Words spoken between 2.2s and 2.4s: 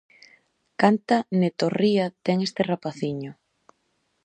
ten